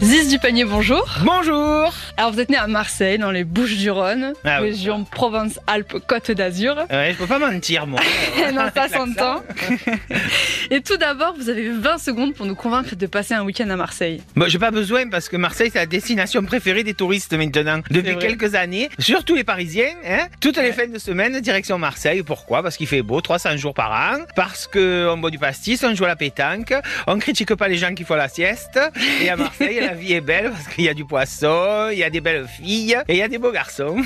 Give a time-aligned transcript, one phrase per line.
[0.00, 1.04] Ziz du panier, bonjour.
[1.24, 4.68] Bonjour Alors vous êtes né à Marseille, dans les Bouches-du-Rhône, Ah oui.
[4.70, 6.76] région Provence-Alpes-Côte d'Azur.
[6.88, 8.00] Ouais, je peux pas mentir, moi.
[8.54, 9.42] non, ça s'entend.
[10.70, 13.76] Et tout d'abord, vous avez 20 secondes pour nous convaincre de passer un week-end à
[13.76, 14.22] Marseille.
[14.36, 17.80] Bon, j'ai pas besoin parce que Marseille, c'est la destination préférée des touristes maintenant.
[17.90, 22.22] Depuis quelques années, surtout les Parisiens, hein, toutes les fins de semaine, direction Marseille.
[22.22, 22.62] Pourquoi?
[22.62, 24.18] Parce qu'il fait beau, 300 jours par an.
[24.36, 26.72] Parce qu'on boit du pastis, on joue à la pétanque,
[27.08, 28.78] on critique pas les gens qui font la sieste.
[29.20, 32.04] Et à Marseille, la vie est belle parce qu'il y a du poisson, il y
[32.04, 33.96] a des belles filles et il y a des beaux garçons.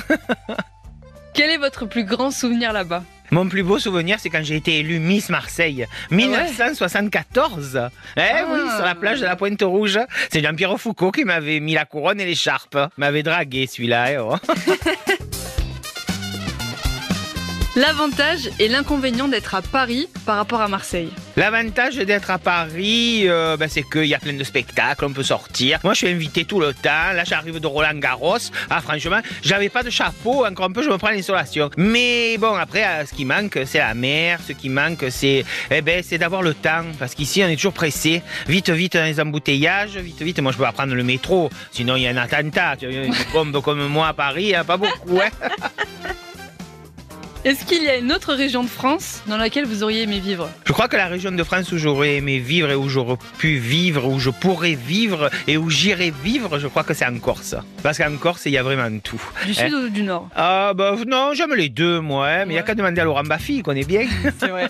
[1.33, 3.03] Quel est votre plus grand souvenir là-bas?
[3.31, 7.89] Mon plus beau souvenir, c'est quand j'ai été élue Miss Marseille, 1974.
[8.15, 8.45] Eh Ah.
[8.49, 9.99] oui, sur la plage de la Pointe Rouge.
[10.31, 12.77] C'est Jean-Pierre Foucault qui m'avait mis la couronne et l'écharpe.
[12.95, 14.11] M'avait dragué celui-là.
[14.13, 14.35] eh oh.
[17.75, 21.09] L'avantage et l'inconvénient d'être à Paris par rapport à Marseille.
[21.35, 25.23] L'avantage d'être à Paris, euh, ben, c'est qu'il y a plein de spectacles, on peut
[25.23, 25.79] sortir.
[25.83, 27.13] Moi, je suis invité tout le temps.
[27.15, 28.37] Là, j'arrive de Roland Garros.
[28.69, 30.45] Ah, franchement, j'avais pas de chapeau.
[30.45, 31.71] Encore un peu, je me prends l'insolation.
[31.75, 34.39] Mais bon, après, euh, ce qui manque, c'est la mer.
[34.47, 36.83] Ce qui manque, c'est, eh ben, c'est d'avoir le temps.
[36.99, 38.21] Parce qu'ici, on est toujours pressé.
[38.47, 39.97] Vite, vite dans les embouteillages.
[39.97, 40.39] Vite, vite.
[40.41, 41.49] Moi, je peux pas prendre le métro.
[41.71, 42.75] Sinon, il y a un attentat.
[42.83, 45.29] Une bombe comme moi à Paris, hein, pas beaucoup, hein.
[47.45, 50.49] Est-ce qu'il y a une autre région de France dans laquelle vous auriez aimé vivre?
[50.65, 53.57] Je crois que la région de France où j'aurais aimé vivre et où j'aurais pu
[53.57, 57.55] vivre, où je pourrais vivre et où j'irais vivre, je crois que c'est en Corse.
[57.81, 59.21] Parce qu'en Corse, il y a vraiment tout.
[59.45, 59.53] Du Eh.
[59.55, 60.29] sud ou du nord?
[60.37, 63.03] Ah bah non, j'aime les deux moi, hein, mais il y a qu'à demander à
[63.03, 64.07] Laurent Baffy, il connaît bien.
[64.39, 64.69] C'est vrai.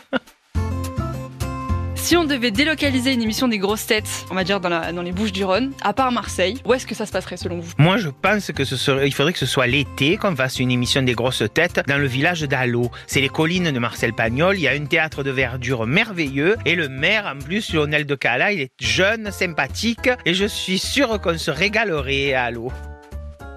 [2.14, 5.02] Si on devait délocaliser une émission des grosses têtes, on va dire dans, la- dans
[5.02, 7.72] les Bouches du Rhône, à part Marseille, où est-ce que ça se passerait selon vous?
[7.80, 10.70] Moi, je pense que ce serait, il faudrait que ce soit l'été qu'on fasse une
[10.70, 12.92] émission des grosses têtes dans le village d'Allo.
[13.08, 14.58] C'est les collines de Marcel Pagnol.
[14.58, 18.14] Il y a un théâtre de verdure merveilleux et le maire, en plus, Lionel de
[18.14, 22.72] Cala, il est jeune, sympathique et je suis sûr qu'on se régalerait à Allo.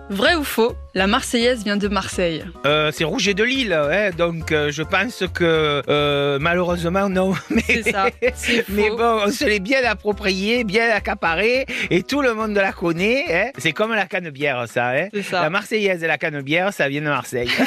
[0.09, 0.75] Vrai ou faux?
[0.97, 2.43] La Marseillaise vient de Marseille.
[2.65, 7.35] Euh, c'est Rouget de Lille, hein, donc euh, je pense que euh, malheureusement non.
[7.51, 8.07] Mais, C'est ça.
[8.35, 8.73] C'est faux.
[8.73, 13.25] mais bon, on se l'est bien approprié, bien accaparé, et tout le monde la connaît.
[13.31, 13.51] hein.
[13.59, 14.93] C'est comme la canne-bière, ça.
[14.93, 15.09] hein.
[15.13, 15.43] C'est ça.
[15.43, 17.51] La Marseillaise et la canne-bière, ça vient de Marseille.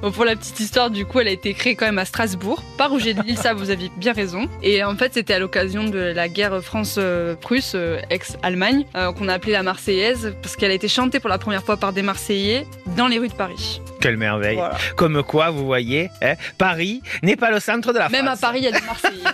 [0.00, 2.62] Bon, pour la petite histoire, du coup, elle a été créée quand même à Strasbourg,
[2.78, 4.48] pas Rouget de Lille, ça vous aviez bien raison.
[4.62, 8.86] Et en fait, c'était à l'occasion de la guerre France-Prusse, euh, ex-Allemagne,
[9.18, 11.92] qu'on a appelée la Marseillaise, parce qu'elle a été chantée pour la première fois par
[11.92, 12.59] des Marseillais
[12.96, 13.80] dans les rues de Paris.
[14.00, 14.56] Quelle merveille.
[14.56, 14.76] Voilà.
[14.96, 18.40] Comme quoi, vous voyez, hein, Paris n'est pas le centre de la Même à France.
[18.40, 19.24] Paris, il y a des Marseillais.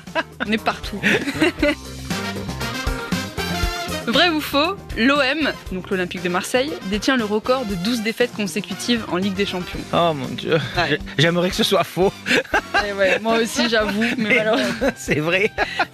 [0.46, 1.00] On est partout.
[4.16, 9.04] Vrai ou faux, l'OM, donc l'Olympique de Marseille, détient le record de 12 défaites consécutives
[9.12, 9.78] en Ligue des Champions.
[9.92, 10.54] Oh mon Dieu.
[10.74, 10.98] Ouais.
[11.18, 12.10] J'aimerais que ce soit faux.
[12.96, 14.88] Ouais, moi aussi, j'avoue, mais malheureusement.
[14.96, 15.52] c'est vrai.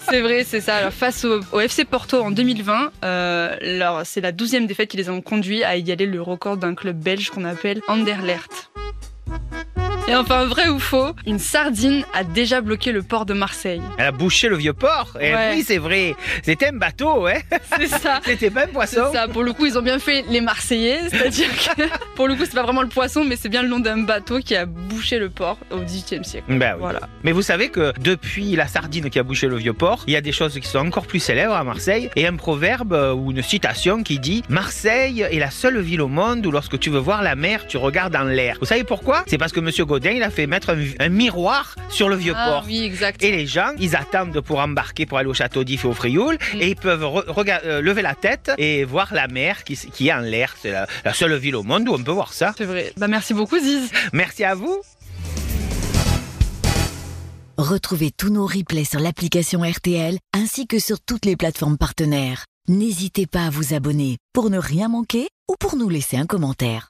[0.09, 0.77] C'est vrai, c'est ça.
[0.77, 5.09] Alors, face au, au FC Porto en 2020, euh, c'est la douzième défaite qui les
[5.09, 8.71] a conduits à égaler le record d'un club belge qu'on appelle Anderlecht.
[10.13, 13.81] Et enfin, vrai ou faux, une sardine a déjà bloqué le port de Marseille.
[13.97, 15.09] Elle a bouché le vieux port.
[15.15, 15.53] Ouais.
[15.55, 16.15] oui, c'est vrai.
[16.43, 17.39] C'était un bateau, hein.
[17.79, 18.21] C'est ça.
[18.25, 19.11] C'était pas un C'est poisson.
[19.11, 21.83] ça, pour le coup, ils ont bien fait les Marseillais, c'est-à-dire que
[22.15, 24.39] pour le coup, c'est pas vraiment le poisson, mais c'est bien le nom d'un bateau
[24.41, 26.45] qui a bouché le port au XVIIIe siècle.
[26.49, 26.81] Ben oui.
[26.81, 27.01] Voilà.
[27.25, 30.17] Mais vous savez que depuis la sardine qui a bouché le vieux port, il y
[30.17, 33.43] a des choses qui sont encore plus célèbres à Marseille et un proverbe ou une
[33.43, 37.23] citation qui dit Marseille est la seule ville au monde où lorsque tu veux voir
[37.23, 38.57] la mer, tu regardes en l'air.
[38.61, 39.25] Vous savez pourquoi?
[39.27, 42.35] C'est parce que Monsieur Godin, il a fait mettre un, un miroir sur le vieux
[42.37, 42.65] Ah port.
[42.67, 43.23] oui, exact.
[43.23, 46.39] Et les gens, ils attendent pour embarquer pour aller au château d'If et au Frioul
[46.55, 46.61] Mm.
[46.61, 50.55] et ils peuvent euh, lever la tête et voir la mer qui, est en l'air.
[50.61, 52.53] C'est la, la seule ville au monde où on peut voir ça.
[52.57, 52.93] C'est vrai.
[52.97, 53.91] Bah merci beaucoup Ziz.
[54.13, 54.77] Merci à vous.
[57.57, 62.45] Retrouvez tous nos replays sur l'application RTL ainsi que sur toutes les plateformes partenaires.
[62.69, 66.81] N'hésitez pas à vous abonner pour ne rien manquer ou pour nous laisser un commentaire.